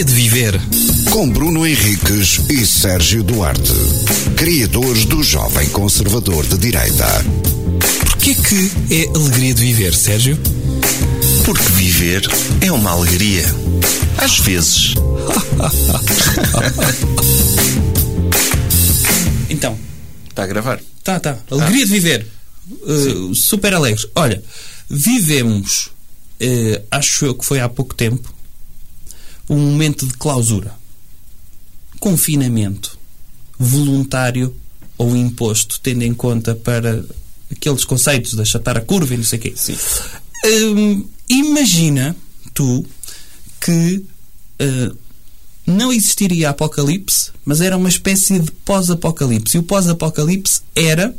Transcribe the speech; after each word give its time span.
Alegria 0.00 0.04
de 0.04 0.14
viver. 0.14 0.60
Com 1.10 1.28
Bruno 1.28 1.66
Henriques 1.66 2.40
e 2.48 2.64
Sérgio 2.64 3.22
Duarte, 3.22 3.74
criadores 4.34 5.04
do 5.04 5.22
Jovem 5.22 5.68
Conservador 5.68 6.46
de 6.46 6.56
Direita. 6.56 7.06
Porquê 8.06 8.34
que 8.34 8.70
é 8.94 9.08
alegria 9.14 9.52
de 9.52 9.60
viver, 9.60 9.94
Sérgio? 9.94 10.38
Porque 11.44 11.62
viver 11.72 12.22
é 12.62 12.72
uma 12.72 12.92
alegria. 12.92 13.44
Às 14.16 14.38
vezes. 14.38 14.94
Então, 19.50 19.76
Está 20.30 20.44
a 20.44 20.46
gravar? 20.46 20.80
tá, 21.04 21.20
tá. 21.20 21.36
Alegria 21.50 21.84
de 21.84 21.92
viver. 21.92 22.26
Uh, 22.70 23.34
super 23.34 23.74
alegres. 23.74 24.06
Olha, 24.14 24.42
vivemos, 24.88 25.90
uh, 26.40 26.82
acho 26.90 27.26
eu 27.26 27.34
que 27.34 27.44
foi 27.44 27.60
há 27.60 27.68
pouco 27.68 27.94
tempo, 27.94 28.32
um 29.54 29.58
momento 29.58 30.06
de 30.06 30.14
clausura. 30.14 30.74
Confinamento 31.98 32.98
voluntário 33.58 34.54
ou 34.96 35.14
imposto, 35.16 35.80
tendo 35.82 36.02
em 36.02 36.14
conta 36.14 36.54
para 36.54 37.04
aqueles 37.50 37.84
conceitos 37.84 38.34
de 38.34 38.40
achatar 38.40 38.78
a 38.78 38.80
curva 38.80 39.12
e 39.12 39.16
não 39.18 39.24
sei 39.24 39.38
o 39.38 39.42
quê. 39.42 39.54
Hum, 40.46 41.06
imagina 41.28 42.16
tu 42.54 42.86
que 43.60 44.04
uh, 44.62 44.96
não 45.66 45.92
existiria 45.92 46.50
apocalipse, 46.50 47.30
mas 47.44 47.60
era 47.60 47.76
uma 47.76 47.88
espécie 47.88 48.38
de 48.38 48.50
pós-apocalipse. 48.50 49.56
E 49.56 49.60
o 49.60 49.62
pós-apocalipse 49.62 50.62
era 50.74 51.14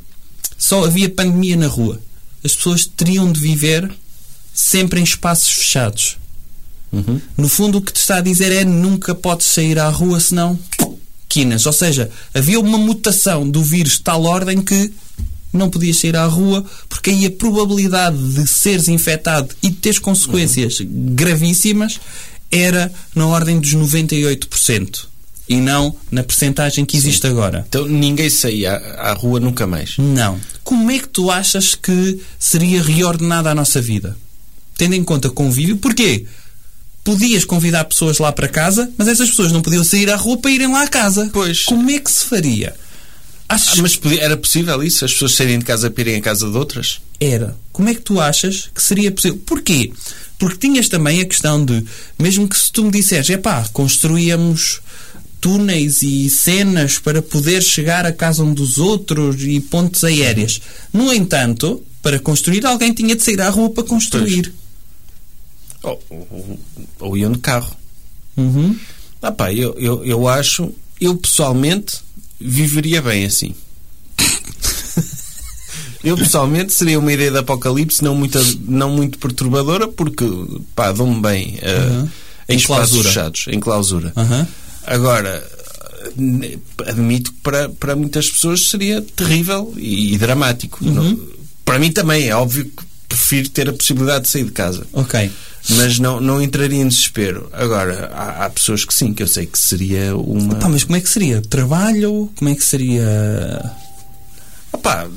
só 0.57 0.85
havia 0.85 1.09
pandemia 1.09 1.57
na 1.57 1.67
rua. 1.67 1.99
As 2.43 2.55
pessoas 2.55 2.85
teriam 2.85 3.31
de 3.31 3.39
viver 3.39 3.91
sempre 4.53 4.99
em 4.99 5.03
espaços 5.03 5.49
fechados. 5.49 6.17
No 7.37 7.47
fundo, 7.47 7.77
o 7.77 7.81
que 7.81 7.93
te 7.93 7.97
está 7.97 8.17
a 8.17 8.21
dizer 8.21 8.51
é 8.51 8.65
nunca 8.65 9.15
podes 9.15 9.47
sair 9.47 9.79
à 9.79 9.89
rua 9.89 10.19
senão 10.19 10.59
quinas. 11.29 11.65
Ou 11.65 11.73
seja, 11.73 12.09
havia 12.33 12.59
uma 12.59 12.77
mutação 12.77 13.49
do 13.49 13.63
vírus 13.63 13.93
de 13.93 14.01
tal 14.01 14.23
ordem 14.23 14.61
que 14.61 14.91
não 15.53 15.69
podias 15.69 15.97
sair 15.97 16.15
à 16.15 16.25
rua 16.25 16.63
porque 16.89 17.09
aí 17.09 17.25
a 17.25 17.31
probabilidade 17.31 18.17
de 18.33 18.47
seres 18.47 18.87
infectado 18.87 19.49
e 19.61 19.69
de 19.69 19.75
teres 19.75 19.99
consequências 19.99 20.77
gravíssimas 20.81 21.99
era 22.49 22.91
na 23.15 23.27
ordem 23.27 23.59
dos 23.59 23.73
98% 23.73 25.05
e 25.47 25.57
não 25.57 25.95
na 26.09 26.23
percentagem 26.23 26.85
que 26.85 26.95
existe 26.95 27.27
agora. 27.27 27.65
Então 27.67 27.85
ninguém 27.85 28.29
saía 28.29 28.73
à, 28.73 29.11
à 29.11 29.13
rua 29.13 29.39
nunca 29.39 29.67
mais. 29.67 29.97
Não. 29.97 30.39
Como 30.63 30.91
é 30.91 30.99
que 30.99 31.09
tu 31.09 31.31
achas 31.31 31.75
que 31.75 32.21
seria 32.39 32.81
reordenada 32.81 33.49
a 33.49 33.55
nossa 33.55 33.81
vida? 33.81 34.17
Tendo 34.77 34.95
em 34.95 35.03
conta 35.03 35.29
convívio, 35.29 35.77
porquê? 35.77 36.25
Podias 37.03 37.43
convidar 37.45 37.85
pessoas 37.85 38.19
lá 38.19 38.31
para 38.31 38.47
casa, 38.47 38.91
mas 38.97 39.07
essas 39.07 39.29
pessoas 39.29 39.51
não 39.51 39.61
podiam 39.61 39.83
sair 39.83 40.09
à 40.11 40.15
rua 40.15 40.37
para 40.37 40.51
irem 40.51 40.71
lá 40.71 40.83
à 40.83 40.87
casa. 40.87 41.29
Pois. 41.33 41.63
Como 41.63 41.89
é 41.89 41.99
que 41.99 42.11
se 42.11 42.25
faria? 42.25 42.75
Achas 43.49 43.79
Ah, 43.79 43.81
mas 43.81 43.95
podia- 43.95 44.21
era 44.21 44.37
possível 44.37 44.81
isso? 44.83 45.03
As 45.03 45.11
pessoas 45.13 45.33
saírem 45.33 45.59
de 45.59 45.65
casa 45.65 45.89
para 45.89 46.01
irem 46.01 46.17
à 46.17 46.21
casa 46.21 46.49
de 46.49 46.55
outras? 46.57 47.01
era. 47.19 47.55
Como 47.71 47.87
é 47.89 47.93
que 47.95 48.01
tu 48.01 48.19
achas 48.19 48.69
que 48.73 48.81
seria 48.81 49.11
possível? 49.11 49.39
Porquê? 49.45 49.91
Porque 50.39 50.57
tinhas 50.67 50.87
também 50.89 51.21
a 51.21 51.25
questão 51.25 51.63
de, 51.63 51.83
mesmo 52.19 52.47
que 52.47 52.57
se 52.57 52.71
tu 52.71 52.83
me 52.83 52.91
disseres, 52.91 53.29
é 53.29 53.37
pá, 53.37 53.67
construíamos 53.73 54.79
túneis 55.39 56.01
e 56.03 56.29
cenas 56.29 56.97
para 56.99 57.21
poder 57.21 57.61
chegar 57.63 58.05
à 58.05 58.11
casa 58.11 58.43
um 58.43 58.53
dos 58.53 58.77
outros 58.77 59.41
e 59.41 59.59
pontes 59.59 60.03
aéreas. 60.03 60.61
No 60.93 61.11
entanto, 61.13 61.83
para 62.01 62.19
construir, 62.19 62.65
alguém 62.65 62.93
tinha 62.93 63.15
de 63.15 63.23
sair 63.23 63.41
à 63.41 63.49
rua 63.49 63.69
para 63.71 63.83
construir. 63.83 64.53
Ou, 65.83 66.03
ou, 66.09 66.59
ou 66.99 67.17
iam 67.17 67.31
de 67.31 67.39
carro. 67.39 67.75
Uhum. 68.37 68.75
Ah 69.21 69.31
pá, 69.31 69.51
eu, 69.53 69.73
eu, 69.77 70.03
eu 70.05 70.27
acho, 70.27 70.71
eu 70.99 71.15
pessoalmente 71.15 71.97
viveria 72.39 73.01
bem 73.01 73.25
assim. 73.25 73.53
eu 76.03 76.17
pessoalmente 76.17 76.73
seria 76.73 76.99
uma 76.99 77.11
ideia 77.13 77.31
de 77.31 77.37
apocalipse 77.37 78.03
não 78.03 78.15
muito, 78.15 78.39
não 78.67 78.89
muito 78.89 79.17
perturbadora 79.19 79.87
porque 79.87 80.25
pá, 80.75 80.91
dou-me 80.91 81.21
bem 81.21 81.59
eh, 81.61 81.85
Uhum. 81.89 82.09
em, 82.49 82.53
Em 82.53 82.57
espaços 82.57 82.67
clausura. 82.89 83.07
fechados, 83.09 83.45
em 83.47 83.59
clausura. 83.59 84.13
Aham. 84.17 84.47
Agora, 84.87 85.47
admito 86.87 87.31
que 87.31 87.37
para, 87.41 87.69
para 87.69 87.95
muitas 87.95 88.29
pessoas 88.29 88.69
seria 88.69 89.01
terrível 89.01 89.73
e, 89.77 90.13
e 90.13 90.17
dramático. 90.17 90.83
Uhum. 90.83 90.91
Não- 90.93 91.19
para 91.63 91.77
mim 91.79 91.91
também, 91.91 92.27
é 92.27 92.35
óbvio 92.35 92.65
que 92.65 92.83
prefiro 93.07 93.49
ter 93.49 93.69
a 93.69 93.73
possibilidade 93.73 94.23
de 94.25 94.29
sair 94.31 94.45
de 94.45 94.51
casa. 94.51 94.85
Ok. 94.91 95.31
Mas 95.69 95.99
não, 95.99 96.19
não 96.19 96.41
entraria 96.41 96.81
em 96.81 96.87
desespero. 96.87 97.49
Agora, 97.53 98.11
há, 98.13 98.45
há 98.45 98.49
pessoas 98.49 98.83
que 98.83 98.93
sim, 98.93 99.13
que 99.13 99.21
eu 99.23 99.27
sei 99.27 99.45
que 99.45 99.57
seria 99.59 100.15
uma. 100.15 100.55
Pá, 100.55 100.67
mas 100.67 100.83
como 100.83 100.97
é 100.97 101.01
que 101.01 101.09
seria? 101.09 101.41
Trabalho? 101.41 102.31
Como 102.35 102.49
é 102.49 102.55
que 102.55 102.63
seria. 102.63 103.71
Opá, 104.73 105.07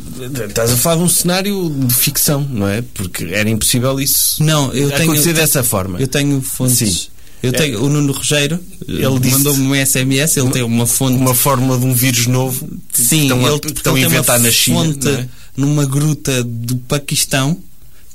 estás 0.49 0.73
a 0.73 0.77
falar 0.77 0.97
de 0.97 1.03
um 1.03 1.09
cenário 1.09 1.71
de 1.71 1.95
ficção, 1.95 2.47
não 2.51 2.69
é? 2.69 2.83
Porque 2.83 3.25
era 3.27 3.49
impossível 3.49 3.99
isso 4.01 4.43
Não, 4.43 4.73
eu 4.73 4.91
tenho. 4.91 5.05
acontecer 5.13 5.33
dessa 5.33 5.63
forma. 5.63 6.01
Eu 6.01 6.09
tenho 6.09 6.41
fontes. 6.43 6.77
Sim. 6.77 7.07
Eu 7.43 7.53
tenho, 7.53 7.85
o 7.85 7.91
Nuno 7.91 8.13
Rogério, 8.13 8.59
ele 8.89 9.31
mandou-me 9.31 9.67
um 9.67 9.75
SMS, 9.87 10.39
ele 10.39 10.51
tem 10.51 10.63
uma 10.63 10.87
fonte. 10.87 11.17
Uma 11.19 11.35
fórmula 11.35 11.79
de 11.79 11.85
um 11.85 11.93
vírus 11.93 12.27
novo 12.27 12.67
que 12.91 13.03
Sim, 13.03 13.23
estão, 13.25 13.45
a, 13.45 13.51
ele, 13.51 13.61
porque 13.61 13.79
estão 13.79 13.95
a 13.95 13.99
ele 13.99 14.07
tem 14.07 14.15
inventar 14.15 14.39
uma 14.39 14.47
na 14.47 14.51
China. 14.51 14.79
fonte 14.79 15.09
é? 15.09 15.29
Numa 15.55 15.85
gruta 15.85 16.43
do 16.43 16.77
Paquistão 16.77 17.59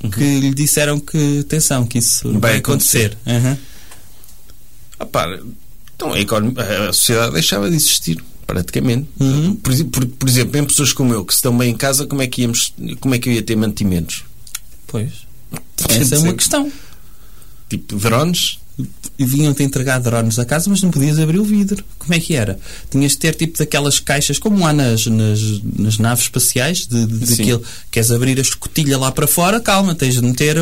que 0.08 0.40
lhe 0.40 0.54
disseram 0.54 0.98
que, 0.98 1.40
atenção, 1.40 1.84
que 1.86 1.98
isso 1.98 2.38
vai, 2.38 2.56
acontecer. 2.56 3.16
Opá, 4.98 5.26
então 5.94 6.12
a, 6.12 6.20
economia- 6.20 6.88
a 6.88 6.92
sociedade 6.92 7.32
deixava 7.34 7.68
de 7.70 7.76
existir, 7.76 8.22
praticamente. 8.46 9.08
Uhum. 9.18 9.54
Por, 9.56 9.84
por- 9.86 10.06
por 10.06 10.28
exemplo, 10.28 10.58
em 10.58 10.64
pessoas 10.64 10.92
como 10.92 11.12
eu 11.12 11.24
que 11.24 11.32
estão 11.32 11.56
bem 11.56 11.70
em 11.70 11.76
casa, 11.76 12.06
como 12.06 12.22
é 12.22 12.26
que, 12.26 12.42
íamos, 12.42 12.72
como 13.00 13.14
é 13.14 13.18
que 13.18 13.28
eu 13.28 13.32
ia 13.32 13.42
ter 13.42 13.56
mantimentos? 13.56 14.24
Pois. 14.86 15.10
Essa 15.88 16.16
é 16.16 16.18
uma 16.18 16.34
questão. 16.34 16.70
Tipo, 17.68 17.96
drones? 17.96 18.58
Vinham-te 19.18 19.62
entregar 19.62 19.98
drones 19.98 20.38
a 20.38 20.44
casa, 20.46 20.70
mas 20.70 20.80
não 20.82 20.90
podias 20.90 21.18
abrir 21.18 21.38
o 21.38 21.44
vidro. 21.44 21.84
Como 21.98 22.14
é 22.14 22.18
que 22.18 22.34
era? 22.34 22.58
Tinhas 22.90 23.12
de 23.12 23.18
ter 23.18 23.34
tipo 23.34 23.58
daquelas 23.58 24.00
caixas, 24.00 24.38
como 24.38 24.66
há 24.66 24.72
nas, 24.72 25.04
nas, 25.06 25.40
nas 25.78 25.98
naves 25.98 26.24
espaciais, 26.24 26.86
de, 26.86 27.06
de, 27.06 27.26
queres 27.90 28.10
abrir 28.10 28.38
a 28.38 28.40
escotilha 28.40 28.96
lá 28.96 29.12
para 29.12 29.26
fora, 29.26 29.60
calma, 29.60 29.94
tens 29.94 30.14
de 30.14 30.22
meter 30.22 30.56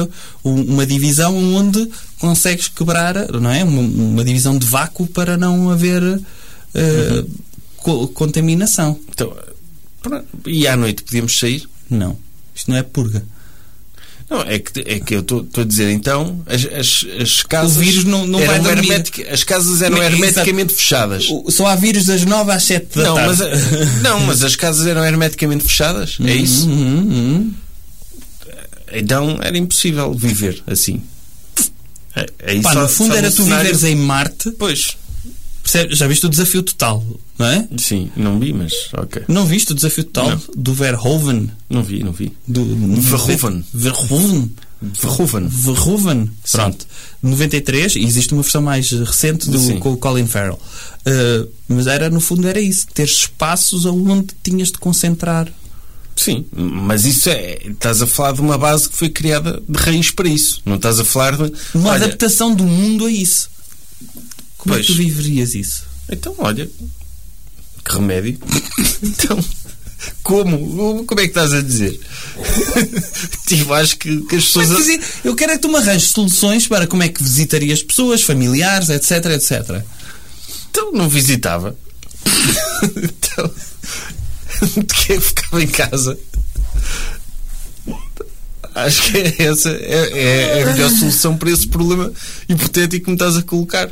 um- 0.44 0.62
uma 0.74 0.84
divisão 0.84 1.36
onde 1.54 1.88
consegues 2.18 2.66
quebrar, 2.66 3.30
não 3.40 3.50
é? 3.50 3.62
Uma, 3.62 3.80
uma 3.80 4.24
divisão 4.24 4.58
de 4.58 4.66
vácuo 4.66 5.06
para 5.06 5.36
não 5.36 5.70
haver 5.70 6.02
eh, 6.74 7.24
co- 7.76 8.08
contaminação. 8.08 8.98
Então, 9.14 9.32
e 10.46 10.66
à 10.66 10.76
noite 10.76 11.02
podíamos 11.04 11.38
sair? 11.38 11.68
Não. 11.88 12.16
Isto 12.54 12.70
não 12.72 12.76
é 12.78 12.82
purga. 12.82 13.24
Não, 14.30 14.42
é 14.42 14.58
que, 14.58 14.80
é 14.80 15.00
que 15.00 15.14
eu 15.14 15.20
estou 15.20 15.46
a 15.56 15.64
dizer, 15.64 15.90
então, 15.90 16.42
as, 16.46 16.64
as, 16.66 17.06
as 17.22 17.42
casas. 17.42 17.76
O 17.76 17.80
vírus 17.80 18.04
não- 18.04 18.26
não 18.26 18.44
vai 18.44 18.60
dormir. 18.60 19.02
As 19.30 19.42
casas 19.42 19.80
eram 19.80 19.96
Exato. 19.96 20.14
hermeticamente 20.14 20.74
fechadas. 20.74 21.28
Só 21.48 21.66
há 21.66 21.74
vírus 21.74 22.04
das 22.04 22.24
9 22.26 22.52
às 22.52 22.64
7 22.64 22.98
da 22.98 23.04
Não 23.04 23.14
tarde. 23.14 23.42
mas, 23.42 24.02
não, 24.02 24.20
mas 24.20 24.44
as 24.44 24.54
casas 24.54 24.86
eram 24.86 25.02
hermeticamente 25.02 25.64
fechadas. 25.64 26.18
É 26.22 26.34
isso? 26.34 26.68
Uhum, 26.68 26.98
uhum. 26.98 27.54
Então 28.92 29.38
era 29.42 29.56
impossível 29.56 30.12
viver 30.14 30.62
assim. 30.66 31.02
É, 32.14 32.26
é 32.38 32.60
Pá, 32.60 32.72
só- 32.72 32.82
no 32.82 32.88
fundo 32.88 33.14
era 33.16 33.30
tu 33.30 33.42
cenário- 33.44 33.64
viveres 33.72 33.84
em 33.84 33.94
Marte 33.96 34.50
Pois, 34.58 34.96
Percebe? 35.70 35.94
Já 35.94 36.06
viste 36.06 36.24
o 36.24 36.30
desafio 36.30 36.62
total, 36.62 37.04
não 37.38 37.46
é? 37.46 37.68
sim, 37.76 38.10
não 38.16 38.38
vi, 38.40 38.54
mas 38.54 38.72
ok. 38.96 39.22
Não 39.28 39.44
viste 39.44 39.72
o 39.72 39.74
desafio 39.74 40.04
total 40.04 40.30
Não. 40.30 40.40
do 40.56 40.72
Verhoeven? 40.72 41.50
Não 41.68 41.82
vi, 41.82 42.02
não 42.02 42.10
vi. 42.10 42.32
Do, 42.46 42.64
Verhoeven. 42.64 43.62
Verhoeven. 43.74 44.52
Verhoeven. 44.80 45.48
Verhoeven. 45.48 46.30
Pronto. 46.50 46.86
93, 47.22 47.96
e 47.96 48.04
existe 48.04 48.32
uma 48.32 48.40
versão 48.40 48.62
mais 48.62 48.90
recente 48.90 49.50
do, 49.50 49.58
Sim. 49.58 49.78
com 49.78 49.92
o 49.92 49.98
Colin 49.98 50.26
Farrell. 50.26 50.58
Uh, 51.06 51.50
mas 51.68 51.86
era, 51.86 52.08
no 52.08 52.20
fundo, 52.20 52.48
era 52.48 52.60
isso. 52.60 52.86
Ter 52.94 53.04
espaços 53.04 53.84
onde 53.84 54.28
tinhas 54.42 54.68
de 54.68 54.78
concentrar. 54.78 55.52
Sim, 56.16 56.46
mas 56.50 57.04
isso 57.04 57.28
é. 57.28 57.58
Estás 57.66 58.00
a 58.00 58.06
falar 58.06 58.32
de 58.32 58.40
uma 58.40 58.56
base 58.56 58.88
que 58.88 58.96
foi 58.96 59.10
criada 59.10 59.62
de 59.68 59.78
raiz 59.78 60.10
para 60.10 60.28
isso. 60.28 60.62
Não 60.64 60.76
estás 60.76 60.98
a 60.98 61.04
falar 61.04 61.36
de. 61.36 61.52
Uma 61.74 61.90
olha, 61.90 62.06
adaptação 62.06 62.54
do 62.54 62.64
mundo 62.64 63.04
a 63.04 63.10
isso. 63.10 63.50
Como 64.58 64.74
é 64.74 64.80
que 64.80 64.86
tu 64.86 64.94
Pois. 64.94 64.98
viverias 65.06 65.54
isso? 65.54 65.84
Então, 66.10 66.34
olha. 66.38 66.68
Que 67.84 67.94
remédio. 67.94 68.38
então. 69.02 69.42
Como? 70.22 71.04
Como 71.04 71.20
é 71.20 71.24
que 71.24 71.30
estás 71.30 71.52
a 71.52 71.60
dizer? 71.62 71.98
tipo, 73.46 73.72
acho 73.72 73.96
que, 73.96 74.20
que 74.22 74.36
as 74.36 74.42
é 74.42 74.46
pessoas. 74.46 74.68
visi- 74.86 75.00
Eu 75.24 75.34
quero 75.34 75.52
é 75.52 75.56
que 75.56 75.62
tu 75.62 75.68
me 75.68 75.76
arranjes 75.76 76.10
soluções 76.10 76.66
para 76.68 76.86
como 76.86 77.02
é 77.02 77.08
que 77.08 77.22
visitarias 77.22 77.82
pessoas, 77.82 78.22
familiares, 78.22 78.88
etc, 78.90 79.24
etc. 79.32 79.82
Então 80.70 80.92
não 80.92 81.08
visitava. 81.08 81.76
então. 82.96 83.50
De 84.76 84.84
que 84.94 85.20
ficava 85.20 85.62
em 85.62 85.66
casa? 85.68 86.18
Acho 88.74 89.02
que 89.10 89.18
é 89.18 89.42
essa 89.42 89.70
é, 89.70 90.58
é 90.58 90.62
a 90.62 90.66
melhor 90.72 90.90
solução 90.90 91.36
para 91.36 91.50
esse 91.50 91.66
problema 91.66 92.12
hipotético 92.48 93.04
que 93.06 93.10
me 93.10 93.16
estás 93.16 93.36
a 93.36 93.42
colocar. 93.42 93.90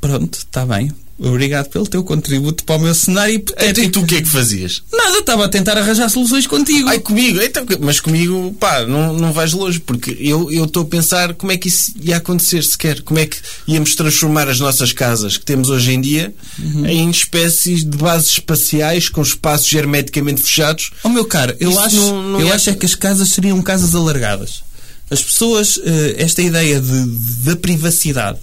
Pronto, 0.00 0.38
está 0.38 0.64
bem. 0.64 0.92
Obrigado 1.22 1.68
pelo 1.68 1.86
teu 1.86 2.02
contributo 2.02 2.64
para 2.64 2.76
o 2.76 2.78
meu 2.78 2.94
cenário 2.94 3.34
hipotético. 3.34 3.86
e 3.86 3.90
tu 3.90 4.00
o 4.00 4.06
que 4.06 4.14
é 4.14 4.22
que 4.22 4.28
fazias? 4.28 4.82
Nada, 4.90 5.18
estava 5.18 5.44
a 5.44 5.48
tentar 5.50 5.76
arranjar 5.76 6.08
soluções 6.08 6.46
contigo. 6.46 6.88
Ai, 6.88 6.98
comigo, 6.98 7.38
então, 7.42 7.62
mas 7.78 8.00
comigo, 8.00 8.56
pá, 8.58 8.86
não, 8.86 9.12
não 9.12 9.30
vais 9.30 9.52
longe, 9.52 9.78
porque 9.80 10.16
eu 10.18 10.50
eu 10.50 10.64
estou 10.64 10.82
a 10.84 10.86
pensar 10.86 11.34
como 11.34 11.52
é 11.52 11.58
que 11.58 11.68
isso 11.68 11.92
ia 12.00 12.16
acontecer 12.16 12.64
sequer. 12.64 13.02
Como 13.02 13.20
é 13.20 13.26
que 13.26 13.36
íamos 13.68 13.94
transformar 13.94 14.48
as 14.48 14.58
nossas 14.60 14.94
casas 14.94 15.36
que 15.36 15.44
temos 15.44 15.68
hoje 15.68 15.92
em 15.92 16.00
dia 16.00 16.34
Uhum. 16.58 16.86
em 16.86 17.10
espécies 17.10 17.84
de 17.84 17.98
bases 17.98 18.30
espaciais 18.30 19.10
com 19.10 19.20
espaços 19.20 19.70
hermeticamente 19.74 20.40
fechados. 20.40 20.90
Oh 21.04 21.10
meu 21.10 21.26
caro, 21.26 21.54
eu 21.60 21.68
Isso 21.70 21.80
acho, 21.80 21.96
não- 21.96 22.22
não 22.30 22.40
eu 22.40 22.48
é- 22.48 22.52
acho 22.52 22.70
é 22.70 22.74
que 22.74 22.86
as 22.86 22.94
casas 22.94 23.28
seriam 23.28 23.60
casas 23.60 23.94
alargadas. 23.94 24.62
As 25.10 25.20
pessoas, 25.22 25.78
eh, 25.84 26.14
esta 26.18 26.40
ideia 26.40 26.80
de, 26.80 27.06
da 27.44 27.56
privacidade 27.56 28.38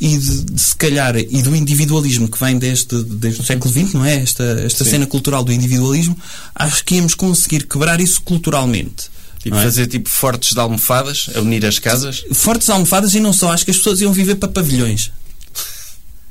e 0.00 0.16
de, 0.16 0.44
de 0.44 0.60
se 0.60 0.74
calhar 0.76 1.16
e 1.16 1.42
do 1.42 1.54
individualismo 1.54 2.26
que 2.28 2.38
vem 2.42 2.58
desde, 2.58 3.02
desde 3.04 3.42
o 3.42 3.44
século 3.44 3.72
XX, 3.72 3.92
não 3.92 4.04
é? 4.04 4.16
Esta, 4.22 4.42
esta 4.64 4.82
Sim. 4.84 4.90
cena 4.90 5.06
cultural 5.06 5.44
do 5.44 5.52
individualismo, 5.52 6.16
acho 6.54 6.84
que 6.84 6.94
íamos 6.96 7.14
conseguir 7.14 7.66
quebrar 7.66 8.00
isso 8.00 8.20
culturalmente. 8.22 9.10
Tipo, 9.42 9.56
é? 9.56 9.62
fazer 9.62 9.86
tipo 9.86 10.08
fortes 10.08 10.52
de 10.52 10.60
almofadas, 10.60 11.28
a 11.34 11.40
unir 11.40 11.64
as 11.66 11.78
casas. 11.78 12.22
Fortes 12.32 12.68
almofadas 12.70 13.14
e 13.14 13.20
não 13.20 13.32
só, 13.32 13.52
acho 13.52 13.64
que 13.64 13.70
as 13.70 13.76
pessoas 13.78 14.00
iam 14.00 14.12
viver 14.12 14.36
para 14.36 14.48
pavilhões. 14.48 15.10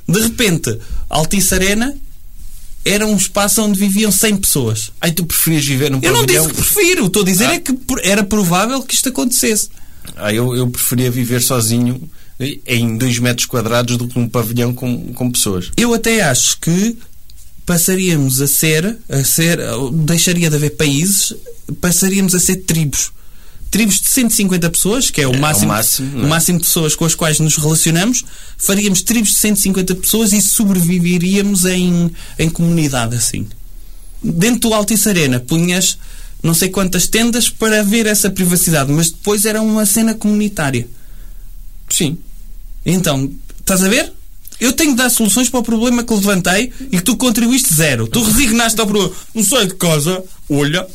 De 0.08 0.20
repente, 0.20 0.78
Altice 1.10 1.54
Arena 1.54 1.96
era 2.84 3.06
um 3.06 3.16
espaço 3.16 3.62
onde 3.62 3.80
viviam 3.80 4.12
100 4.12 4.38
pessoas. 4.38 4.92
Ai, 5.02 5.12
tu 5.12 5.26
preferias 5.26 5.66
viver 5.66 5.92
num 5.92 6.00
Eu 6.02 6.14
não 6.14 6.22
pavilhão? 6.22 6.48
disse 6.48 6.56
que 6.56 6.62
prefiro, 6.74 7.06
estou 7.06 7.22
a 7.22 7.26
dizer 7.26 7.46
Ah. 7.46 7.54
é 7.56 7.60
que 7.60 7.76
era 8.04 8.24
provável 8.24 8.82
que 8.82 8.96
isto 8.96 9.10
acontecesse. 9.10 9.70
Ah, 10.16 10.34
eu, 10.34 10.56
eu 10.56 10.68
preferia 10.68 11.12
viver 11.12 11.42
sozinho 11.42 12.10
em 12.66 12.98
2 12.98 13.20
metros 13.20 13.46
quadrados 13.46 13.98
do 13.98 14.08
que 14.08 14.18
num 14.18 14.30
pavilhão 14.30 14.74
com, 14.74 15.14
com 15.14 15.32
pessoas. 15.32 15.72
Eu 15.76 15.94
até 15.94 16.22
acho 16.22 16.60
que 16.60 16.98
passaríamos 17.66 18.42
a 18.42 18.48
ser, 18.48 18.98
a 19.10 19.24
ser, 19.24 19.60
deixaria 19.92 20.50
de 20.50 20.56
haver 20.56 20.72
países, 20.72 21.36
passaríamos 21.82 22.34
a 22.34 22.40
ser 22.40 22.58
tribos. 22.58 23.12
Tribos 23.70 24.02
de 24.02 24.08
150 24.08 24.70
pessoas, 24.72 25.12
que 25.12 25.22
é 25.22 25.28
o 25.28 25.32
É, 25.32 25.36
é 25.36 25.38
o 25.38 25.42
máximo, 25.42 25.68
máximo, 25.68 26.20
é? 26.20 26.26
o 26.26 26.28
máximo 26.28 26.60
de 26.60 26.66
pessoas 26.66 26.96
com 26.96 27.06
as 27.06 27.14
quais 27.14 27.40
nos 27.40 27.58
relacionamos, 27.58 28.26
faríamos 28.58 29.04
tribos 29.04 29.30
de 29.30 29.40
150 29.40 29.96
pessoas 29.96 30.34
e 30.34 30.42
sobreviveríamos 30.42 31.66
em, 31.66 32.12
em 32.40 32.50
comunidade 32.50 33.16
assim. 33.16 33.48
Dentro 34.24 34.70
do 34.70 34.74
Altice 34.74 35.08
Arena 35.08 35.40
punhas 35.40 35.98
não 36.42 36.54
sei 36.54 36.70
quantas 36.70 37.08
tendas 37.08 37.50
para 37.50 37.84
ver 37.84 38.06
essa 38.06 38.30
privacidade, 38.30 38.92
mas 38.92 39.12
depois 39.12 39.46
era 39.46 39.62
uma 39.62 39.86
cena 39.86 40.14
comunitária. 40.14 40.88
Sim. 41.90 42.18
Então, 42.92 43.32
estás 43.60 43.84
a 43.84 43.90
ver? 43.90 44.12
Eu 44.60 44.74
tenho 44.74 44.92
de 44.92 44.98
dar 44.98 45.10
soluções 45.10 45.48
para 45.50 45.62
o 45.62 45.64
problema 45.64 46.04
que 46.04 46.14
levantei 46.14 46.74
e 46.92 46.98
que 46.98 47.02
tu 47.04 47.16
contribuíste 47.16 47.74
zero. 47.74 48.08
Tu 48.08 48.22
resignaste 48.22 48.80
ao 48.82 48.86
problema. 48.88 49.14
Não 49.34 49.42
saio 49.44 49.68
de 49.68 49.76
casa, 49.76 50.22
olha, 50.50 50.86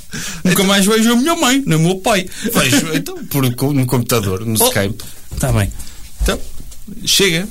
nunca 0.44 0.62
mais 0.64 0.84
vejo 0.84 1.12
a 1.12 1.16
minha 1.16 1.34
mãe, 1.34 1.62
nem 1.66 1.78
o 1.78 1.82
meu 1.82 1.96
pai. 1.96 2.26
Vejo, 2.52 2.92
então, 2.94 3.24
por, 3.26 3.42
no 3.72 3.86
computador, 3.86 4.44
no 4.44 4.62
Oh. 4.62 4.66
Skype. 4.68 5.02
Está 5.32 5.50
bem. 5.52 5.72
Então, 6.22 6.38
chega. 7.06 7.48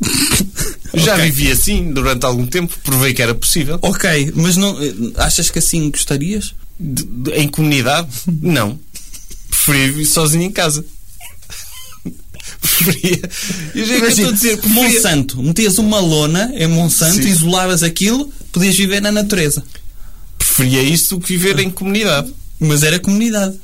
Já 0.94 1.14
Ok. 1.14 1.24
vivi 1.30 1.50
assim 1.50 1.92
durante 1.92 2.24
algum 2.24 2.46
tempo, 2.46 2.72
provei 2.84 3.12
que 3.12 3.20
era 3.22 3.34
possível. 3.34 3.78
Ok, 3.82 4.32
mas 4.36 4.56
não, 4.56 4.80
eh, 4.82 4.94
achas 5.16 5.50
que 5.50 5.58
assim 5.58 5.90
gostarias? 5.90 6.54
De- 6.78 7.02
de- 7.04 7.30
em 7.32 7.48
comunidade, 7.48 8.08
não. 8.40 8.78
Preferia 9.50 9.88
viver 9.88 10.04
sozinho 10.06 10.44
em 10.44 10.50
casa. 10.52 10.84
Preferia. 12.86 13.20
Eu 13.74 14.08
estou 14.08 14.28
a 14.28 14.32
dizer, 14.32 14.56
preferia, 14.58 14.82
Monsanto, 14.92 15.42
metias 15.42 15.78
uma 15.78 15.98
lona 16.00 16.52
em 16.54 16.66
Monsanto, 16.66 17.22
Sim. 17.22 17.28
isolavas 17.28 17.82
aquilo, 17.82 18.32
podias 18.52 18.76
viver 18.76 19.00
na 19.02 19.10
natureza. 19.12 19.62
preferia 20.38 20.82
isso 20.82 21.16
do 21.16 21.20
que 21.20 21.36
viver 21.36 21.58
em 21.58 21.70
comunidade. 21.70 22.32
Mas 22.58 22.82
era 22.82 22.98
comunidade. 22.98 23.54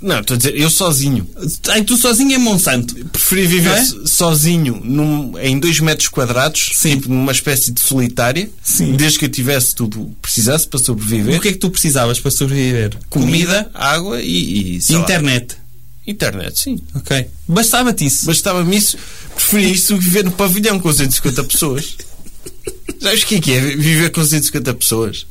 Não, 0.00 0.20
estou 0.20 0.34
a 0.34 0.38
dizer, 0.38 0.56
eu 0.58 0.70
sozinho. 0.70 1.28
Ai, 1.68 1.82
tu 1.82 1.94
sozinho 1.96 2.32
em 2.32 2.38
Monsanto. 2.38 2.94
Preferia 3.06 3.46
viver 3.48 3.70
é? 3.76 3.84
so- 3.84 4.06
sozinho 4.06 4.80
num- 4.82 5.38
em 5.38 5.58
2 5.58 5.78
metros 5.80 6.08
quadrados, 6.08 6.70
Sim. 6.74 6.96
tipo 6.96 7.10
numa 7.10 7.32
espécie 7.32 7.70
de 7.70 7.80
solitária, 7.82 8.48
Sim. 8.62 8.92
desde 8.96 9.18
que 9.18 9.26
eu 9.26 9.28
tivesse 9.28 9.74
tudo 9.74 10.06
que 10.06 10.14
precisasse 10.22 10.66
para 10.66 10.78
sobreviver. 10.78 11.36
O 11.36 11.40
que 11.40 11.48
é 11.48 11.52
que 11.52 11.58
tu 11.58 11.68
precisavas 11.70 12.18
para 12.18 12.30
sobreviver? 12.30 12.96
Comida, 13.10 13.70
água 13.74 14.22
e, 14.22 14.76
e 14.76 14.80
sei 14.80 14.96
lá, 14.96 15.02
internet. 16.06 16.58
sim. 16.58 16.78
Ok. 16.94 17.26
Bastava-te 17.46 18.04
isso. 18.06 18.26
Bastava-me 18.26 18.76
isso. 18.76 18.96
Preferia 19.34 19.68
isso 19.68 19.92
do 19.94 19.98
que 19.98 20.04
viver 20.04 20.24
no 20.24 20.32
pavilhão 20.32 20.78
com 20.80 20.92
150 20.92 21.44
pessoas. 21.44 21.96
Sabes 23.00 23.22
o 23.22 23.26
que 23.26 23.34
é 23.36 23.40
que 23.40 23.52
é 23.52 23.60
viver 23.60 24.10
com 24.10 24.24
150 24.24 24.74
pessoas? 24.74 25.26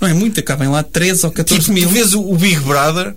Não 0.00 0.08
é 0.08 0.14
muito, 0.14 0.38
acabem 0.40 0.68
lá 0.68 0.82
13 0.82 1.26
ou 1.26 1.32
14 1.32 1.60
Tipo, 1.60 1.72
mil. 1.74 1.88
tu 1.88 1.92
vês 1.92 2.14
o, 2.14 2.20
o 2.22 2.36
Big 2.36 2.58
Brother, 2.60 3.14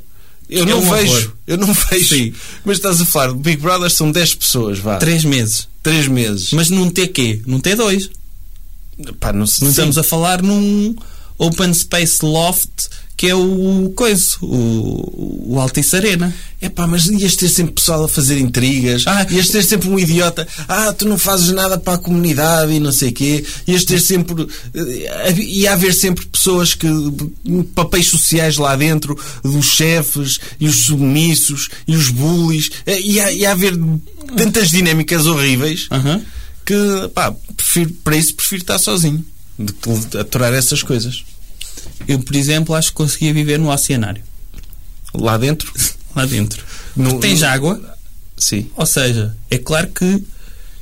eu 0.50 0.64
É 0.64 0.66
não 0.66 0.80
um 0.80 0.92
vejo. 0.92 1.12
horror. 1.14 1.32
Eu 1.48 1.58
não 1.58 1.74
vejo. 1.74 2.16
Sim. 2.16 2.34
Mas 2.66 2.78
estás 2.78 3.00
a 3.00 3.06
falar, 3.06 3.30
o 3.30 3.36
Big 3.36 3.62
Brother 3.62 3.90
são 3.90 4.12
10 4.12 4.36
pessoas, 4.36 4.80
vá. 4.80 4.98
3 4.98 5.24
meses. 5.24 5.68
3 5.84 6.08
meses. 6.08 6.52
Mas 6.52 6.70
num 6.70 6.90
T-quê? 6.90 7.42
Num 7.46 7.60
T2. 7.62 8.10
Pá, 9.20 9.32
não. 9.32 9.46
Não 9.62 9.70
estamos 9.70 9.98
a 9.98 10.04
falar 10.04 10.42
num 10.42 10.96
Open 11.42 11.74
Space 11.74 12.24
Loft 12.24 12.90
que 13.22 13.28
é 13.28 13.36
o 13.36 13.94
coisa, 13.96 14.26
o, 14.42 15.54
o 15.54 15.60
Altice 15.60 15.96
Arena. 15.96 16.34
É 16.60 16.70
pá, 16.70 16.88
mas 16.88 17.06
ias 17.06 17.36
ter 17.36 17.50
sempre 17.50 17.74
pessoal 17.76 18.04
a 18.06 18.08
fazer 18.10 18.40
intrigas. 18.40 19.04
Ah. 19.06 19.28
ias 19.30 19.48
ter 19.50 19.62
sempre 19.64 19.90
um 19.90 20.00
idiota. 20.00 20.48
Ah, 20.68 20.92
tu 20.92 21.08
não 21.08 21.20
fazes 21.20 21.52
nada 21.52 21.78
para 21.78 21.94
a 21.94 21.98
comunidade 22.00 22.74
e 22.74 22.80
não 22.80 22.92
sei 22.92 23.10
o 23.10 23.14
quê. 23.14 23.46
Ias 23.68 23.86
ter 23.86 24.00
sempre. 24.00 24.48
eh, 24.74 25.34
Ia 25.40 25.74
haver 25.74 25.94
sempre 25.94 26.26
pessoas 26.26 26.74
que. 26.74 26.88
papéis 27.76 28.08
sociais 28.08 28.58
lá 28.58 28.76
dentro, 28.76 29.16
dos 29.44 29.68
chefes 29.68 30.40
e 30.60 30.68
os 30.68 30.78
submissos 30.78 31.70
e 31.88 31.96
os 31.96 32.10
bullies. 32.10 32.72
Eh, 32.88 33.02
Ia, 33.02 33.32
ia 33.32 33.52
haver 33.52 33.78
tantas 34.36 34.72
dinâmicas 34.72 35.28
horríveis 35.28 35.88
que, 36.66 37.08
pá, 37.14 37.32
prefiro, 37.56 37.92
para 38.04 38.18
isso 38.18 38.34
prefiro 38.34 38.62
estar 38.64 38.80
sozinho. 38.80 39.24
De 39.60 40.18
aturar 40.18 40.56
essas 40.56 40.82
coisas. 40.82 41.24
Eu, 42.12 42.20
por 42.20 42.36
exemplo, 42.36 42.76
acho 42.76 42.90
que 42.90 42.96
conseguia 42.96 43.34
viver 43.34 43.58
no 43.60 43.70
oceanário. 43.72 44.24
Lá 45.14 45.38
dentro. 45.38 45.72
Lá 46.16 46.26
dentro. 46.26 46.64
No- 46.96 47.20
Tens 47.20 47.42
no- 47.42 47.48
água, 47.48 47.98
Sim. 48.38 48.70
ou 48.76 48.86
seja, 48.86 49.36
é 49.50 49.58
claro 49.58 49.88
que. 49.90 50.24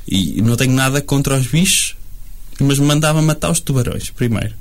E 0.08 0.42
não 0.42 0.56
tenho 0.56 0.74
nada 0.74 1.02
contra 1.02 1.38
os 1.38 1.46
bichos, 1.46 1.96
mas 2.60 2.80
mandava 2.80 3.22
matar 3.22 3.52
os 3.52 3.60
tubarões 3.60 4.10
primeiro. 4.10 4.56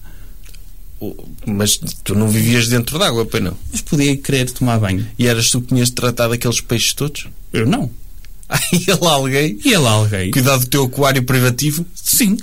Mas 1.46 1.76
tu 2.04 2.14
não 2.14 2.28
vivias 2.28 2.68
dentro 2.68 2.98
d'água, 2.98 3.24
pois 3.24 3.42
não? 3.42 3.56
Mas 3.70 3.80
podia 3.80 4.16
querer 4.16 4.50
tomar 4.50 4.78
banho. 4.80 5.06
E 5.18 5.26
eras 5.26 5.48
tu 5.50 5.60
que 5.60 5.68
tinhas 5.68 5.88
de 5.88 5.94
tratar 5.94 6.28
daqueles 6.28 6.60
peixes 6.60 6.92
todos? 6.92 7.28
Eu 7.52 7.64
não. 7.66 7.90
Aí 8.48 8.84
lá 9.00 9.12
alguém. 9.12 9.58
E 9.64 9.76
lá 9.76 9.90
alguém? 9.92 10.30
Cuidado 10.32 10.60
do 10.60 10.66
teu 10.66 10.84
aquário 10.84 11.22
privativo? 11.22 11.86
Sim, 11.94 12.36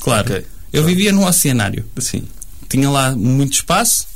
claro. 0.00 0.32
Ok. 0.34 0.44
Eu 0.72 0.84
vivia 0.84 1.12
no 1.12 1.26
oceanário. 1.26 1.84
Sim. 1.98 2.24
Tinha 2.70 2.88
lá 2.88 3.14
muito 3.14 3.52
espaço 3.54 4.06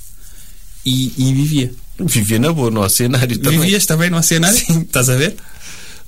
e, 0.87 1.12
e 1.18 1.34
vivia. 1.34 1.75
Vivia 1.99 2.38
na 2.38 2.52
boa, 2.52 2.70
no 2.70 2.80
oceanário 2.82 3.38
também. 3.38 3.58
Vivias 3.61 3.84
também 3.87 4.08
no 4.11 4.16
oceanário? 4.18 4.58
Estás 4.82 5.08
a 5.11 5.16
ver? 5.16 5.37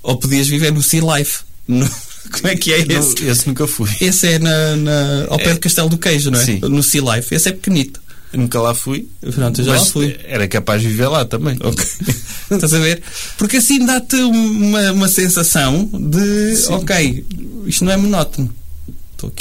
Ou 0.01 0.17
podias 0.17 0.47
viver 0.47 0.71
no 0.71 0.81
Sea 0.81 1.01
Life. 1.17 1.39
No- 1.67 1.89
Como 2.31 2.47
é 2.49 2.55
que 2.57 2.73
é 2.73 2.83
Não, 2.85 2.99
esse? 2.99 3.23
esse 3.25 3.47
nunca 3.47 3.65
fui. 3.67 3.89
Esse 4.01 4.27
é 4.33 4.39
na, 4.39 4.75
na- 4.75 5.25
ao 5.29 5.37
pé 5.37 5.51
É. 5.51 5.53
do 5.53 5.59
Castelo 5.61 5.87
do 5.89 5.97
Queijo, 5.97 6.29
não 6.31 6.39
é? 6.39 6.43
Sim. 6.45 6.59
No 6.59 6.83
Sea 6.83 7.01
Life. 7.15 7.33
Esse 7.33 7.49
é 7.49 7.51
pequenito. 7.53 8.01
Nunca 8.33 8.59
lá 8.59 8.73
fui. 8.75 9.07
Pronto, 9.33 9.61
eu 9.61 9.65
já 9.65 9.75
lá 9.77 9.85
fui. 9.85 10.17
Era 10.25 10.45
capaz 10.49 10.81
de 10.81 10.89
viver 10.89 11.07
lá 11.07 11.23
também. 11.23 11.57
Ok. 11.61 11.85
Estás 12.51 12.73
a 12.73 12.79
ver? 12.79 13.01
Porque 13.37 13.57
assim 13.57 13.85
dá-te 13.85 14.17
uma, 14.17 14.91
uma 14.91 15.07
sensação 15.07 15.85
de 15.93 16.65
ok, 16.69 17.25
isto 17.65 17.85
não 17.85 17.91
é 17.93 17.97
monótono. 17.97 18.53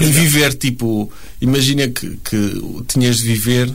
E 0.01 0.05
viver, 0.07 0.55
tipo, 0.55 1.13
imagina 1.41 1.89
que, 1.89 2.17
que 2.25 2.63
tinhas 2.89 3.19
de 3.19 3.25
viver 3.25 3.73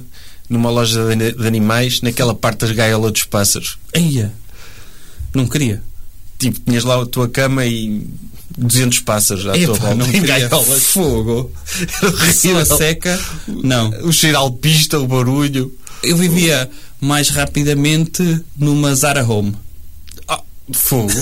numa 0.50 0.70
loja 0.70 1.16
de, 1.16 1.32
de 1.34 1.48
animais 1.48 2.02
naquela 2.02 2.34
parte 2.36 2.60
das 2.60 2.72
gaiolas 2.72 3.12
dos 3.12 3.24
pássaros. 3.24 3.78
Eia, 3.94 4.32
não 5.34 5.48
queria. 5.48 5.82
Tipo, 6.38 6.60
tinhas 6.60 6.84
lá 6.84 7.02
a 7.02 7.06
tua 7.06 7.30
cama 7.30 7.66
e 7.66 8.06
200 8.58 9.00
pássaros 9.02 9.48
à 9.48 9.54
tua 9.54 9.62
Epá, 9.62 9.74
volta. 9.74 9.96
não 9.96 10.12
em 10.12 10.22
gaiolas. 10.22 10.84
Fogo. 10.84 11.52
Horrível. 12.04 12.66
seca. 12.66 13.20
Não. 13.48 13.90
O 14.08 14.12
cheiro 14.12 14.38
alpista, 14.38 15.00
o 15.00 15.08
barulho. 15.08 15.74
Eu 16.04 16.18
vivia 16.18 16.70
mais 17.00 17.30
rapidamente 17.30 18.44
numa 18.58 18.94
Zara 18.96 19.24
Home. 19.24 19.56
Ah, 20.28 20.42
fogo. 20.74 21.14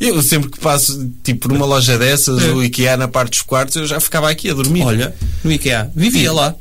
Eu 0.00 0.22
sempre 0.22 0.50
que 0.50 0.58
passo 0.58 1.10
tipo 1.22 1.40
por 1.48 1.52
uma 1.52 1.66
loja 1.66 1.98
dessas, 1.98 2.42
É. 2.42 2.50
o 2.52 2.62
IKEA 2.64 2.96
na 2.96 3.06
parte 3.06 3.32
dos 3.32 3.42
quartos, 3.42 3.76
eu 3.76 3.86
já 3.86 4.00
ficava 4.00 4.30
aqui 4.30 4.48
a 4.48 4.54
dormir. 4.54 4.82
Olha, 4.82 5.14
no 5.44 5.52
IKEA. 5.52 5.90
Vivia 5.94 6.30
Sim. 6.30 6.34
lá. 6.36 6.54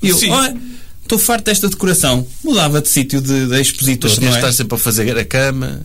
E 0.00 0.08
eu, 0.10 0.16
Sim. 0.16 0.30
olha, 0.30 0.56
estou 1.02 1.18
farto 1.18 1.46
desta 1.46 1.68
decoração. 1.68 2.24
Mudava 2.44 2.80
de 2.80 2.88
sítio 2.88 3.20
de, 3.20 3.46
de 3.48 3.60
expositor, 3.60 4.08
mas 4.10 4.18
não 4.20 4.28
é? 4.28 4.34
estar 4.36 4.52
sempre 4.52 4.76
a 4.76 4.78
fazer 4.78 5.18
a 5.18 5.24
cama. 5.24 5.80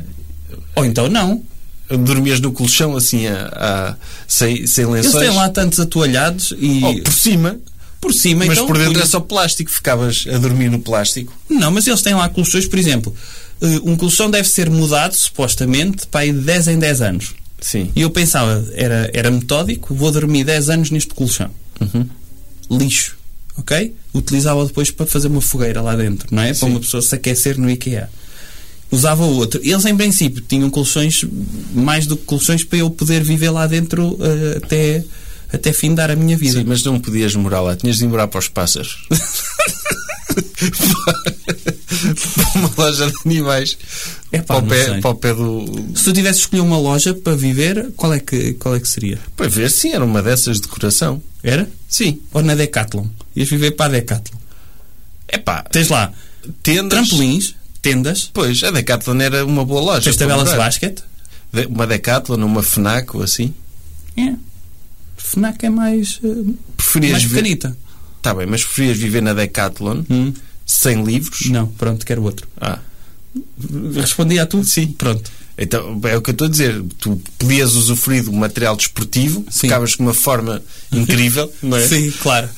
Ou 0.75 0.85
então 0.85 1.09
não. 1.09 1.41
Dormias 1.89 2.39
no 2.39 2.51
colchão 2.51 2.95
assim, 2.95 3.27
a, 3.27 3.47
a- 3.55 3.95
sem, 4.27 4.65
sem 4.67 4.83
Eles 4.85 5.05
lençóis? 5.05 5.27
têm 5.27 5.35
lá 5.35 5.49
tantos 5.49 5.79
atoalhados 5.79 6.53
e 6.57 6.81
Oh, 6.83 7.03
por 7.03 7.13
cima. 7.13 7.57
por 7.99 8.13
cima. 8.13 8.45
Mas 8.45 8.57
então, 8.57 8.67
por 8.67 8.77
dentro 8.77 8.93
punha- 8.93 9.03
é 9.03 9.07
só 9.07 9.19
plástico. 9.19 9.69
Ficavas 9.71 10.25
a 10.31 10.37
dormir 10.37 10.69
no 10.69 10.79
plástico. 10.79 11.33
Não, 11.49 11.69
mas 11.71 11.85
eles 11.87 12.01
têm 12.01 12.13
lá 12.15 12.29
colchões, 12.29 12.65
por 12.67 12.77
exemplo. 12.79 13.13
Eh, 13.61 13.79
Um 13.83 13.95
colchão 13.95 14.29
deve 14.29 14.47
ser 14.47 14.69
mudado, 14.69 15.15
supostamente, 15.15 16.07
para 16.07 16.25
de 16.25 16.33
10 16.33 16.67
em 16.69 16.79
10 16.79 17.01
anos. 17.01 17.33
Sim. 17.59 17.91
E 17.95 18.01
eu 18.01 18.09
pensava, 18.09 18.65
era, 18.73 19.09
era 19.13 19.31
metódico, 19.31 19.95
vou 19.95 20.11
dormir 20.11 20.43
10 20.43 20.69
anos 20.69 20.91
neste 20.91 21.13
colchão. 21.13 21.49
Uhum. 21.79 22.07
Lixo. 22.77 23.15
Ok? 23.57 23.95
Utilizava 24.13 24.65
depois 24.65 24.91
para 24.91 25.05
fazer 25.05 25.27
uma 25.27 25.41
fogueira 25.41 25.81
lá 25.81 25.95
dentro, 25.95 26.27
não 26.31 26.41
é? 26.41 26.47
Para 26.47 26.55
Sim. 26.55 26.69
uma 26.71 26.79
pessoa 26.79 27.01
se 27.01 27.15
aquecer 27.15 27.57
no 27.57 27.69
IKEA. 27.69 28.09
Usava 28.91 29.23
outro. 29.23 29.59
Eles, 29.63 29.85
em 29.85 29.95
princípio, 29.95 30.41
tinham 30.41 30.69
colchões, 30.69 31.23
mais 31.73 32.05
do 32.05 32.17
que 32.17 32.25
colchões, 32.25 32.63
para 32.63 32.79
eu 32.79 32.89
poder 32.89 33.23
viver 33.23 33.49
lá 33.49 33.65
dentro 33.65 34.17
eh, 34.21 34.59
até, 34.63 35.03
até 35.51 35.73
findar 35.73 36.11
a 36.11 36.15
minha 36.15 36.37
vida. 36.37 36.59
Sim, 36.59 36.65
mas 36.67 36.83
não 36.83 36.99
podias 36.99 37.33
morar 37.35 37.61
lá. 37.61 37.75
Tinhas 37.75 37.97
de 37.97 38.05
ir 38.05 38.07
morar 38.07 38.27
para 38.27 38.39
os 38.39 38.47
pássaros. 38.47 39.07
para 42.03 42.51
uma 42.59 42.71
loja 42.77 43.07
de 43.07 43.13
animais. 43.25 43.77
Epá, 44.31 44.55
para, 44.55 44.65
o 44.65 44.67
pé, 44.67 44.99
para 45.01 45.09
o 45.11 45.15
pé 45.15 45.33
do... 45.33 45.65
Se 45.95 46.05
tu 46.05 46.13
tivesse 46.13 46.39
escolhido 46.39 46.67
uma 46.67 46.77
loja 46.79 47.13
para 47.13 47.35
viver, 47.35 47.91
qual 47.95 48.13
é 48.13 48.19
que, 48.19 48.53
qual 48.53 48.75
é 48.75 48.79
que 48.79 48.87
seria? 48.87 49.19
Para 49.35 49.47
ver, 49.47 49.69
sim, 49.71 49.91
era 49.93 50.03
uma 50.03 50.21
dessas 50.21 50.57
de 50.57 50.63
decoração. 50.63 51.21
Era? 51.43 51.69
Sim. 51.87 52.19
Ou 52.33 52.41
na 52.41 52.55
Decathlon? 52.55 53.05
Ias 53.35 53.49
viver 53.49 53.71
para 53.71 53.85
a 53.85 53.89
Decathlon. 53.99 54.37
Epá, 55.31 55.63
Tens 55.63 55.89
lá 55.89 56.11
tendas... 56.61 56.89
trampolins, 57.07 57.55
tendas, 57.81 58.29
Pois, 58.33 58.63
a 58.63 58.71
Decathlon 58.71 59.19
era 59.21 59.45
uma 59.45 59.65
boa 59.65 59.81
loja. 59.81 60.01
tens 60.03 60.15
tabelas 60.17 60.49
de 60.49 60.55
basquete. 60.57 61.03
De- 61.51 61.65
Uma 61.67 61.85
Decathlon, 61.85 62.43
uma 62.43 62.63
FNAC 62.63 63.15
ou 63.15 63.23
assim. 63.23 63.53
É. 64.17 64.33
FNAC 65.17 65.65
é 65.65 65.69
mais, 65.69 66.19
eh, 66.23 66.51
Preferias 66.77 67.11
mais 67.23 67.25
pequenita. 67.25 67.77
Tá 68.21 68.33
bem, 68.33 68.45
mas 68.47 68.63
preferias 68.63 68.97
viver 68.97 69.21
na 69.21 69.33
Decathlon 69.33 70.03
Hum. 70.09 70.33
Sem 70.65 71.03
livros? 71.03 71.49
Não, 71.49 71.67
pronto, 71.67 72.05
quero 72.05 72.23
outro. 72.23 72.47
Ah, 72.59 72.79
Respondi 73.95 74.37
a 74.39 74.45
tu? 74.45 74.63
Sim. 74.63 74.87
Pronto. 74.87 75.31
então 75.57 75.99
é 76.03 76.15
o 76.15 76.21
que 76.21 76.29
eu 76.29 76.33
estou 76.33 76.45
a 76.47 76.49
dizer. 76.49 76.83
Tu 76.99 77.19
podias 77.39 77.73
usufruir 77.73 78.23
do 78.23 78.31
material 78.33 78.75
desportivo, 78.75 79.43
Sim. 79.49 79.61
ficavas 79.61 79.95
com 79.95 80.03
uma 80.03 80.13
forma 80.13 80.61
incrível, 80.91 81.51
não 81.61 81.77
é? 81.77 81.87
Sim, 81.87 82.11
claro. 82.11 82.49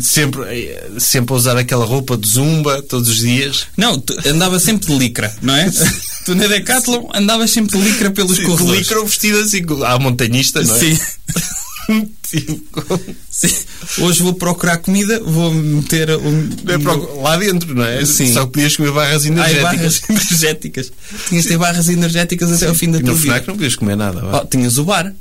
Sempre, 0.00 0.42
eh, 0.44 0.90
sempre 0.98 1.34
a 1.34 1.36
usar 1.36 1.56
aquela 1.58 1.84
roupa 1.84 2.16
de 2.16 2.26
zumba 2.28 2.82
todos 2.82 3.08
os 3.08 3.18
dias. 3.18 3.66
Não, 3.76 3.98
tu 4.00 4.14
andava 4.26 4.58
sempre 4.58 4.86
de 4.88 4.98
licra, 4.98 5.34
não 5.42 5.54
é? 5.54 5.70
tu 6.24 6.34
na 6.34 6.46
Decathlon 6.46 7.08
andavas 7.14 7.50
sempre 7.50 7.78
de 7.78 7.84
licra 7.84 8.10
pelos 8.10 8.36
De 8.38 8.44
corredores. 8.44 8.80
licra 8.80 9.04
vestido 9.04 9.38
assim, 9.40 9.60
à 9.86 9.98
montanhista, 9.98 10.62
não 10.62 10.74
é? 10.74 10.78
Sim. 10.78 10.98
Sim. 12.22 12.62
Hoje 14.00 14.22
vou 14.22 14.34
procurar 14.34 14.76
comida, 14.78 15.18
vou 15.20 15.52
meter 15.54 16.10
um. 16.10 16.48
é 16.68 17.22
lá 17.22 17.36
dentro, 17.36 17.74
não 17.74 17.84
é? 17.84 18.04
Sim. 18.04 18.32
Só 18.32 18.46
podias 18.46 18.76
comer 18.76 18.92
barras 18.92 19.22
Ai, 19.24 19.28
energéticas. 19.30 19.62
barras 19.72 20.02
energéticas. 20.10 20.92
Tinhas 21.28 21.42
de 21.44 21.48
ter 21.48 21.58
barras 21.58 21.88
energéticas 21.88 22.52
até 22.52 22.66
ao 22.66 22.74
fim 22.74 22.90
da 22.90 22.98
E 22.98 23.02
tua 23.02 23.12
no 23.12 23.16
vida. 23.16 23.32
FNAC 23.34 23.48
não 23.48 23.54
podias 23.56 23.76
comer 23.76 23.96
nada. 23.96 24.22
Oh, 24.36 24.44
tinhas 24.46 24.76
o 24.76 24.84
bar, 24.84 25.14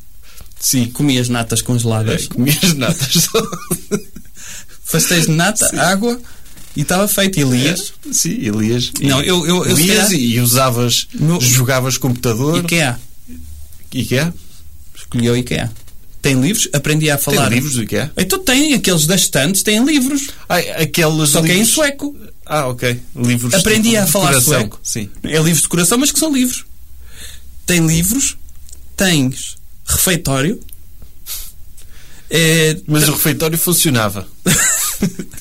Sim. 0.59 0.87
comias 0.91 1.29
natas 1.29 1.61
É, 1.61 1.63
congeladas, 1.63 2.27
comias 2.27 2.73
natas 2.73 3.13
só. 3.31 3.41
pastéis 4.91 5.25
de 5.27 5.31
nata, 5.31 5.65
água 5.81 6.19
e 6.75 6.81
estava 6.81 7.07
feito. 7.07 7.39
E 7.39 7.43
lias. 7.43 7.93
Sim, 8.11 8.31
e 8.31 8.49
lias. 8.49 8.91
Não, 9.01 9.21
eu- 9.23 9.45
eu- 9.47 9.65
eu 9.65 9.75
se 9.75 9.83
lias 9.83 9.97
calhar- 10.09 10.13
e 10.13 10.39
usavas, 10.41 11.07
No- 11.13 11.39
jogavas 11.39 11.97
computador. 11.97 12.59
IKEA. 12.59 12.99
E 13.93 14.03
que 14.03 14.15
é? 14.17 14.33
Escolhi 14.95 15.29
o 15.29 15.37
IKEA. 15.37 15.71
Tem 16.27 16.41
livros, 16.41 16.67
aprendi 16.73 17.09
a 17.09 17.17
falar. 17.17 17.45
Tem 17.47 17.55
livros 17.55 17.73
do 17.75 17.83
IKEA? 17.83 18.11
Então 18.17 18.39
tem, 18.39 18.73
aqueles 18.73 19.05
das 19.05 19.21
estantes 19.21 19.63
têm 19.63 19.83
livros. 19.85 20.29
Ai, 20.49 20.69
aqueles 20.71 21.29
Só 21.29 21.41
que 21.41 21.47
é 21.49 21.53
em 21.53 21.57
livros- 21.59 21.73
sueco. 21.73 22.15
Ah, 22.45 22.67
ok. 22.67 22.99
Livros 23.15 23.53
Aprendi 23.53 23.89
de 23.89 23.97
a 23.97 24.07
falar 24.07 24.39
sueco. 24.41 24.79
Sim. 24.83 25.09
É 25.23 25.37
livros 25.37 25.61
de 25.61 25.67
coração, 25.67 25.97
mas 25.97 26.11
que 26.11 26.19
são 26.19 26.33
livros. 26.33 26.65
Tem 27.65 27.85
livros, 27.85 28.37
tens 28.95 29.57
refeitório. 29.85 30.59
É, 32.29 32.77
Mas 32.87 33.07
o 33.07 33.13
refeitório 33.13 33.57
funcionava. 33.57 34.27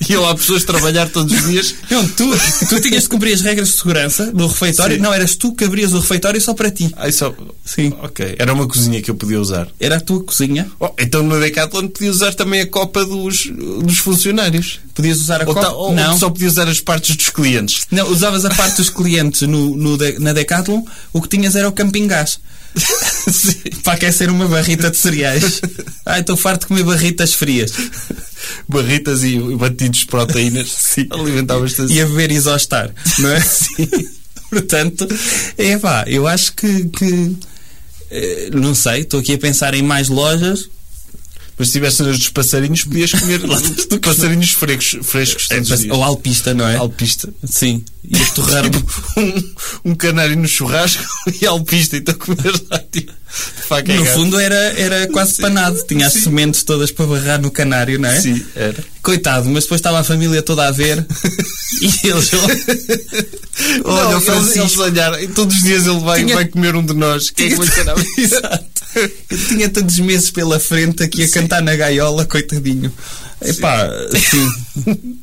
Iam 0.08 0.22
lá 0.22 0.34
pessoas 0.34 0.62
trabalhar 0.64 1.08
todos 1.08 1.32
os 1.32 1.46
dias. 1.48 1.74
não, 1.90 2.06
tu, 2.08 2.30
tu 2.68 2.80
tinhas 2.80 3.04
de 3.04 3.08
cumprir 3.08 3.32
as 3.34 3.40
regras 3.40 3.68
de 3.68 3.74
segurança 3.76 4.30
do 4.30 4.46
refeitório. 4.46 4.96
Sim. 4.96 5.02
Não, 5.02 5.12
eras 5.12 5.34
tu 5.34 5.52
que 5.54 5.64
abrias 5.64 5.92
o 5.94 5.98
refeitório 5.98 6.40
só 6.40 6.54
para 6.54 6.70
ti. 6.70 6.92
Ai, 6.96 7.10
só... 7.10 7.34
Sim. 7.64 7.92
Ok. 8.02 8.36
Era 8.38 8.52
uma 8.52 8.68
cozinha 8.68 9.00
que 9.02 9.10
eu 9.10 9.14
podia 9.14 9.40
usar. 9.40 9.68
Era 9.80 9.96
a 9.96 10.00
tua 10.00 10.22
cozinha. 10.22 10.70
Oh, 10.78 10.90
então 10.98 11.22
no 11.22 11.40
Decathlon 11.40 11.88
podia 11.88 12.10
usar 12.10 12.34
também 12.34 12.60
a 12.60 12.66
copa 12.66 13.04
dos, 13.04 13.46
dos 13.82 13.98
funcionários. 13.98 14.78
Podias 14.94 15.18
usar 15.20 15.42
a 15.42 15.46
Ou, 15.46 15.54
copa. 15.54 15.66
ta- 15.66 15.72
ou 15.72 15.92
não. 15.92 16.16
só 16.18 16.30
podia 16.30 16.48
usar 16.48 16.68
as 16.68 16.80
partes 16.80 17.16
dos 17.16 17.30
clientes. 17.30 17.86
Não, 17.90 18.08
usavas 18.08 18.44
a 18.44 18.50
parte 18.50 18.76
dos 18.76 18.90
clientes 18.90 19.42
no, 19.42 19.74
no 19.76 19.96
na 20.20 20.32
Decathlon, 20.32 20.82
o 21.12 21.20
que 21.20 21.28
tinhas 21.28 21.56
era 21.56 21.68
o 21.68 21.72
camping 21.72 22.06
gás. 22.06 22.38
Para 23.82 23.94
aquecer 23.94 24.30
uma 24.30 24.46
barrita 24.46 24.90
de 24.90 24.96
cereais. 24.96 25.60
Ai, 26.04 26.20
estou 26.20 26.36
farto 26.36 26.62
de 26.62 26.66
comer 26.68 26.84
barritas 26.84 27.34
frias. 27.34 27.72
Barritas 28.68 29.24
e 29.24 29.38
batidos 29.56 30.00
de 30.00 30.06
proteínas. 30.06 30.68
Sim. 30.76 31.06
Alimentavas-te 31.10 31.82
assim. 31.82 31.94
E 31.94 32.00
a 32.00 32.06
beber 32.06 32.30
isostar, 32.32 32.92
não 33.18 33.30
é? 33.30 33.40
Portanto, 34.50 35.08
é 35.58 35.78
pá, 35.78 36.04
eu 36.06 36.26
acho 36.26 36.52
que. 36.54 36.88
que, 36.88 37.36
eh, 38.10 38.50
não 38.52 38.74
sei, 38.74 39.00
estou 39.00 39.20
aqui 39.20 39.34
a 39.34 39.38
pensar 39.38 39.74
em 39.74 39.82
mais 39.82 40.08
lojas. 40.08 40.68
Mas 41.58 41.68
se 41.68 41.72
tivesse 41.74 42.02
nas 42.02 42.18
dos 42.18 42.28
passarinhos, 42.28 42.84
podias 42.84 43.12
comer 43.12 43.40
passarinhos 44.02 44.50
frescos, 44.50 45.06
frescos 45.06 45.48
dias. 45.48 45.84
Ou 45.90 46.02
alpista, 46.04 46.52
não 46.52 46.68
é? 46.68 46.76
Alpista. 46.76 47.28
Sim. 47.44 47.82
E 48.04 48.14
torrar 48.34 48.64
Tipo, 48.70 48.84
um, 49.16 49.90
um 49.90 49.94
canário 49.94 50.36
no 50.36 50.46
churrasco 50.46 51.02
e 51.40 51.46
alpista. 51.46 51.96
Então 51.96 52.14
comer 52.14 52.52
lá, 52.70 52.78
tipo, 52.92 53.10
faca 53.26 53.94
No 53.94 54.04
fundo 54.04 54.38
era, 54.38 54.54
era 54.78 55.06
quase 55.08 55.32
Sim. 55.36 55.42
panado. 55.42 55.82
Tinha 55.88 56.06
as 56.06 56.12
sementes 56.12 56.62
todas 56.62 56.90
para 56.90 57.06
barrar 57.06 57.40
no 57.40 57.50
canário, 57.50 57.98
não 57.98 58.08
é? 58.10 58.20
Sim, 58.20 58.44
era. 58.54 58.84
Coitado, 59.02 59.48
mas 59.48 59.64
depois 59.64 59.78
estava 59.78 59.98
a 60.00 60.04
família 60.04 60.42
toda 60.42 60.68
a 60.68 60.70
ver 60.70 61.06
e 61.80 62.06
eles. 62.08 62.30
Olha, 62.34 64.02
Não, 64.04 64.08
o 64.10 64.12
eles, 64.12 64.24
Francisco. 64.24 64.58
eles 64.60 64.76
olharam, 64.78 65.20
e 65.20 65.28
todos 65.28 65.56
os 65.56 65.62
dias 65.62 65.86
ele 65.86 66.00
vai, 66.00 66.20
Tinha- 66.22 66.34
vai 66.34 66.44
comer 66.46 66.76
um 66.76 66.84
de 66.84 66.92
nós. 66.92 67.30
Quem 67.30 67.46
é 67.46 67.50
que 67.50 67.56
vai. 67.56 67.66
Eu 68.96 69.38
tinha 69.48 69.68
tantos 69.68 69.98
meses 69.98 70.30
pela 70.30 70.58
frente 70.58 71.02
aqui 71.02 71.22
a 71.22 71.30
cantar 71.30 71.62
na 71.62 71.76
gaiola, 71.76 72.24
coitadinho. 72.24 72.92
Epá, 73.42 73.88
sim. 74.18 75.18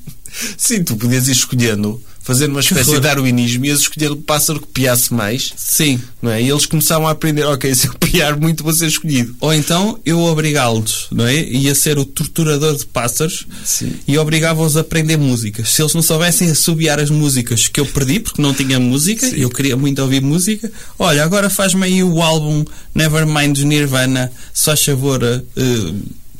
Sim, 0.58 0.84
tu 0.86 0.96
podias 0.96 1.28
ir 1.28 1.32
escolhendo, 1.32 2.02
fazer 2.24 2.50
uma 2.50 2.62
espécie 2.62 2.92
de 2.92 3.00
darwinismo 3.02 3.66
e 3.66 3.70
escolher 3.70 4.12
o 4.12 4.16
pássaro 4.16 4.62
que 4.62 4.68
piasse 4.68 5.14
mais, 5.14 5.54
Sim. 5.58 6.00
não 6.22 6.32
é? 6.32 6.42
E 6.42 6.50
eles 6.50 6.66
começavam 6.66 7.08
a 7.08 7.12
aprender, 7.12 7.44
ok, 7.44 7.76
se 7.76 7.88
eu 7.88 7.94
piar 7.96 8.40
muito 8.40 8.64
vou 8.64 8.74
ser 8.74 8.88
escolhido. 8.88 9.36
Ou 9.42 9.54
então 9.54 10.00
eu 10.06 10.20
obrigá-los, 10.20 11.08
não 11.12 11.28
é? 11.28 11.36
Ia 11.36 11.76
ser 11.76 11.98
o 12.00 12.06
torturador 12.06 12.76
de 12.78 12.86
pássaros 12.86 13.46
Sim. 13.66 13.94
e 14.08 14.18
obrigava-os 14.18 14.78
a 14.78 14.82
aprender 14.82 15.18
músicas. 15.18 15.70
Se 15.70 15.82
eles 15.82 15.94
não 15.94 16.02
soubessem 16.02 16.50
assobiar 16.50 17.00
as 17.00 17.10
músicas 17.10 17.68
que 17.68 17.80
eu 17.80 17.86
perdi, 17.86 18.22
porque 18.22 18.42
não 18.42 18.54
tinha 18.54 18.80
música, 18.80 19.28
Sim. 19.28 19.36
eu 19.36 19.50
queria 19.50 19.76
muito 19.76 20.02
ouvir 20.02 20.22
música, 20.22 20.72
olha, 20.98 21.24
agora 21.24 21.50
faz-me 21.50 21.86
aí 21.86 22.04
o 22.04 22.22
álbum 22.22 22.64
Nevermind 22.96 23.60
Nirvana, 23.60 24.32
só 24.54 24.74
favor, 24.94 25.24
eh, 25.24 25.94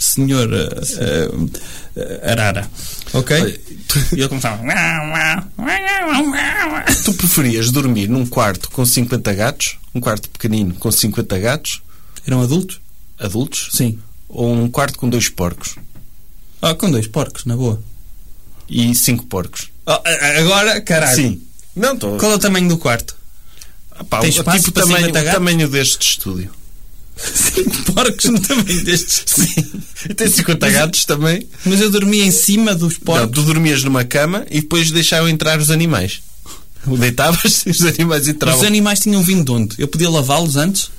senhor 0.04 0.50
eh, 0.54 1.30
eh, 1.96 2.32
Arara. 2.32 2.70
Ok? 3.14 3.40
Olha, 3.42 3.60
E 4.12 4.20
ele 4.20 4.28
começava. 4.30 4.64
Tu 7.04 7.14
preferias 7.14 7.72
dormir 7.72 8.08
num 8.10 8.26
quarto 8.26 8.70
com 8.72 8.86
50 8.86 9.34
gatos, 9.34 9.78
um 9.94 10.00
quarto 10.00 10.30
pequenino 10.30 10.74
com 10.76 10.92
50 10.92 11.38
gatos, 11.40 11.82
Eram 12.26 12.42
adultos? 12.42 12.80
adultos, 13.20 13.70
Sim. 13.72 14.00
ou 14.30 14.52
um 14.54 14.70
quarto 14.70 14.98
com 14.98 15.08
dois 15.10 15.30
porcos 15.30 15.76
Ah, 16.62 16.74
com 16.74 16.90
dois 16.90 17.08
porcos, 17.08 17.46
na 17.46 17.56
boa. 17.56 17.82
e 18.70 18.96
cinco 18.96 19.26
porcos? 19.26 19.70
Ah, 19.86 20.02
agora, 20.40 20.82
caralho. 20.82 21.16
Sim. 21.16 21.42
Não, 21.76 21.94
estou. 21.94 22.18
Qual 22.18 22.32
é 22.32 22.36
o 22.36 22.40
tamanho 22.40 22.68
do 22.70 22.78
quarto? 22.78 23.16
Pá, 24.10 24.20
Tem 24.22 24.30
espaço 24.30 24.58
tipo 24.60 24.72
para 24.74 24.84
tamanho, 24.84 25.06
50 25.08 25.30
o 25.30 25.34
tamanho 25.34 25.68
deste 25.68 26.02
estúdio. 26.12 26.52
Cinco 27.34 27.94
porcos 27.94 28.24
tamanho 28.48 28.84
destes. 28.84 29.24
Sim. 29.26 29.82
E 30.10 30.14
tem 30.14 30.28
50 30.28 30.70
gatos 30.70 31.06
também. 31.06 31.48
Mas 31.66 31.80
eu 31.80 31.90
dormia 31.90 32.26
em 32.26 32.32
cima 32.32 32.74
dos 32.76 32.94
Não, 32.94 33.02
porcos. 33.02 33.32
tu 33.32 33.44
dormias 33.44 33.84
numa 33.84 34.04
cama 34.04 34.46
e 34.50 34.62
depois 34.62 34.92
deixavam 34.92 35.30
entrar 35.30 35.60
os 35.60 35.70
animais. 35.70 36.22
Deitavas 36.86 37.64
e 37.68 37.70
os 37.70 37.82
animais 37.84 38.28
entravam. 38.28 38.60
Os 38.60 38.66
animais 38.66 39.00
tinham 39.00 39.22
vindo 39.22 39.46
de 39.46 39.52
onde? 39.52 39.76
Eu 39.80 39.88
podia 39.88 40.10
lavá-los 40.10 40.56
antes? 40.58 40.90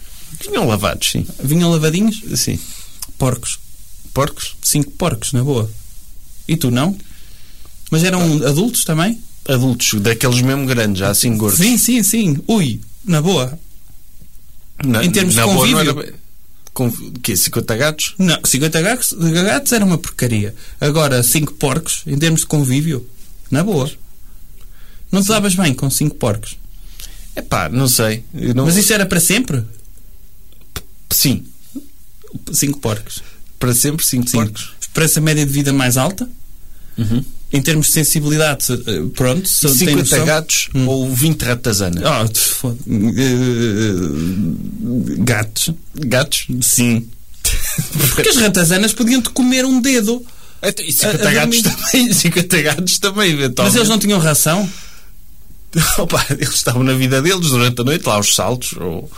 Vinham 0.43 0.67
lavados, 0.67 1.11
sim. 1.11 1.27
Vinham 1.43 1.71
lavadinhos? 1.71 2.23
Sim. 2.37 2.59
Porcos. 3.19 3.59
Porcos? 4.13 4.57
Cinco 4.63 4.91
porcos, 4.93 5.33
na 5.33 5.43
boa. 5.43 5.71
E 6.49 6.57
tu 6.57 6.71
não? 6.71 6.97
Mas 7.91 8.05
eram 8.05 8.23
adultos 8.47 8.85
também? 8.85 9.19
Adultos, 9.47 10.01
daqueles 10.01 10.41
mesmo 10.41 10.67
grandes, 10.67 10.99
já 11.01 11.11
assim 11.11 11.37
gordos. 11.37 11.59
Sim, 11.59 11.77
sim, 11.77 12.03
sim. 12.03 12.39
Ui, 12.49 12.81
na 13.05 13.21
boa. 13.21 13.59
Na- 14.83 15.05
em 15.05 15.11
termos 15.11 15.35
de 15.35 15.41
boa, 15.43 15.55
convívio. 15.55 16.01
era- 16.01 16.15
Com, 16.73 16.91
quê? 17.23 17.37
50 17.37 17.77
gatos? 17.77 18.15
Não, 18.19 18.39
50 18.45 18.81
gatos, 18.83 19.13
gatos 19.13 19.73
era 19.73 19.85
uma 19.85 19.97
porcaria. 19.97 20.55
Agora, 20.81 21.23
5 21.23 21.53
porcos, 21.53 22.03
em 22.07 22.19
termos 22.19 22.41
de 22.41 22.47
convívio, 22.47 23.09
na 23.51 23.63
boa. 23.63 23.91
Não 25.13 25.23
te 25.23 25.29
davas 25.29 25.55
bem 25.55 25.73
com 25.73 25.89
5 25.89 26.17
porcos. 26.17 26.57
Epá, 27.37 27.69
não 27.69 27.87
sei. 27.87 28.25
Não- 28.33 28.65
Mas 28.67 28.77
isso 28.77 28.93
era 28.93 29.07
para 29.07 29.21
sempre? 29.21 29.63
Sim. 31.11 31.45
5 32.53 32.81
porcos. 32.81 33.23
Para 33.59 33.73
sempre, 33.73 34.05
5 34.05 34.29
Sim. 34.29 34.39
porcos. 34.39 34.75
Esperança 34.81 35.21
média 35.21 35.47
de 35.47 35.53
vida 35.53 35.73
mais 35.73 35.97
alta? 35.97 36.29
Em 37.53 37.63
termos 37.63 37.87
de 37.87 37.93
sensibilidade, 37.93 38.65
eh, 38.73 39.03
pronto. 39.15 39.49
se 39.49 39.61
tem 39.61 39.75
50 39.75 39.99
noção. 40.01 40.25
gatos 40.27 40.69
Hum. 40.75 40.89
ou 40.89 41.15
20 41.15 41.43
ratazanas? 41.43 42.03
Oh, 42.05 42.29
te 42.29 42.41
foda- 42.41 42.79
Eh, 42.89 43.95
gatos. 45.19 45.71
Gatos? 45.95 46.47
Sim. 46.63 47.07
Porque 48.15 48.29
as 48.31 48.37
ratazanas 48.37 48.93
podiam-te 48.93 49.31
comer 49.31 49.65
um 49.65 49.81
dedo. 49.81 50.25
Então, 50.63 50.85
E 50.85 50.93
50 50.93 51.29
A- 51.29 51.33
gatos 51.33 51.63
também. 51.63 52.13
50 52.13 52.63
gatos 52.63 52.99
também, 52.99 53.31
eventualmente. 53.33 53.63
Mas 53.63 53.75
eles 53.77 53.89
não 53.89 53.99
tinham 53.99 54.19
ração? 54.19 54.69
Opa, 55.99 56.25
eles 56.31 56.55
estavam 56.55 56.83
na 56.83 56.95
vida 56.95 57.21
deles 57.23 57.49
durante 57.49 57.81
a 57.81 57.85
noite, 57.85 58.07
lá 58.07 58.15
aos 58.15 58.35
saltos. 58.35 58.73
Ou... 58.81 59.11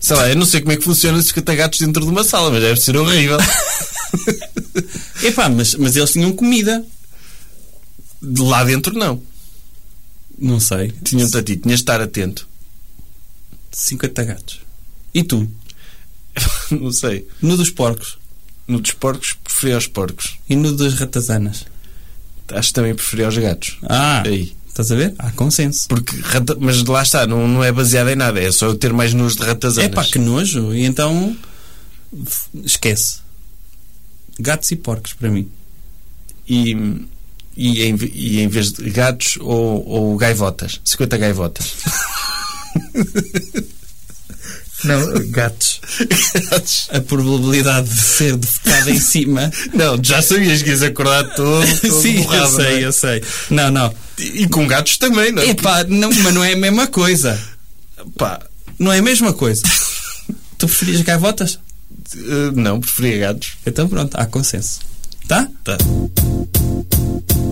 Sei 0.00 0.16
lá, 0.16 0.28
eu 0.28 0.36
não 0.36 0.46
sei 0.46 0.60
como 0.60 0.72
é 0.72 0.76
que 0.76 0.84
funciona 0.84 1.20
50 1.20 1.54
gatos 1.54 1.80
dentro 1.80 2.02
de 2.04 2.10
uma 2.10 2.24
sala, 2.24 2.50
mas 2.50 2.62
deve 2.62 2.80
ser 2.80 2.96
horrível. 2.96 3.38
Epá, 5.22 5.48
mas, 5.48 5.74
mas 5.74 5.96
eles 5.96 6.12
tinham 6.12 6.32
comida. 6.32 6.84
De 8.24 8.42
lá 8.42 8.64
dentro, 8.64 8.94
não. 8.98 9.22
Não 10.38 10.58
sei. 10.60 10.92
Tinham-te 11.04 11.36
a 11.36 11.42
ti, 11.42 11.56
tinhas 11.56 11.78
de 11.78 11.82
estar 11.82 12.00
atento. 12.00 12.48
50 13.70 14.24
gatos. 14.24 14.60
E 15.12 15.22
tu? 15.22 15.48
não 16.70 16.90
sei. 16.92 17.26
No 17.42 17.56
dos 17.56 17.70
porcos. 17.70 18.18
No 18.66 18.80
dos 18.80 18.92
porcos, 18.92 19.34
preferia 19.44 19.76
os 19.78 19.86
porcos. 19.86 20.38
E 20.48 20.56
no 20.56 20.74
das 20.76 20.94
ratazanas. 20.94 21.64
Acho 22.48 22.68
que 22.68 22.74
também 22.74 22.94
preferia 22.94 23.28
os 23.28 23.36
gatos. 23.38 23.78
Ah, 23.84 24.22
Aí. 24.26 24.54
estás 24.68 24.90
a 24.90 24.94
ver? 24.96 25.14
Há 25.18 25.30
consenso. 25.32 25.86
Porque, 25.88 26.16
rata- 26.20 26.56
mas 26.60 26.82
lá 26.84 27.02
está, 27.02 27.26
não, 27.26 27.46
não 27.48 27.62
é 27.64 27.70
baseado 27.72 28.08
em 28.10 28.16
nada, 28.16 28.40
é 28.40 28.50
só 28.52 28.66
eu 28.66 28.74
ter 28.76 28.92
mais 28.92 29.12
nojo 29.14 29.36
de 29.36 29.42
ratazanas. 29.42 29.90
É 29.90 29.94
pá, 29.94 30.04
que 30.04 30.18
nojo. 30.18 30.74
E 30.74 30.84
então. 30.84 31.36
Esquece. 32.64 33.18
Gatos 34.38 34.70
e 34.70 34.76
porcos 34.76 35.12
para 35.14 35.30
mim. 35.30 35.48
E, 36.48 36.74
e, 37.56 37.82
em, 37.84 37.96
e 38.12 38.40
em 38.40 38.48
vez 38.48 38.72
de 38.72 38.88
gatos 38.90 39.36
ou, 39.40 39.86
ou 39.86 40.16
gaivotas. 40.16 40.80
50 40.84 41.16
gaivotas. 41.18 41.72
Não, 44.84 45.30
gatos. 45.30 45.80
A 46.90 47.00
probabilidade 47.00 47.88
de 47.88 48.00
ser 48.00 48.36
defecada 48.36 48.90
em 48.90 49.00
cima. 49.00 49.50
Não, 49.72 49.98
já 50.02 50.20
sabias 50.20 50.62
que 50.62 50.68
ias 50.68 50.82
acordar 50.82 51.24
todo. 51.34 51.66
todo 51.80 52.02
Sim, 52.02 52.18
eu 52.18 52.24
borrado, 52.24 52.52
não 52.52 52.60
é? 52.60 52.64
sei, 52.64 52.84
eu 52.84 52.92
sei. 52.92 53.22
Não, 53.48 53.70
não. 53.70 53.94
E, 54.18 54.42
e 54.42 54.48
com 54.48 54.66
gatos 54.66 54.98
também, 54.98 55.32
não 55.32 55.42
é? 55.42 55.48
Epá, 55.48 55.84
não, 55.84 56.10
mas 56.12 56.34
não 56.34 56.44
é 56.44 56.52
a 56.52 56.56
mesma 56.56 56.86
coisa. 56.86 57.40
Pá, 58.18 58.40
Não 58.78 58.92
é 58.92 58.98
a 58.98 59.02
mesma 59.02 59.32
coisa. 59.32 59.62
Tu 60.58 60.66
preferias 60.66 61.00
gaivotas? 61.00 61.58
eh, 62.16 62.50
não, 62.54 62.78
preferia 62.80 63.18
gatos. 63.28 63.52
Então 63.64 63.88
pronto, 63.88 64.14
há 64.16 64.26
consenso. 64.26 64.80
Tá? 65.26 65.48
Tá. 65.64 65.78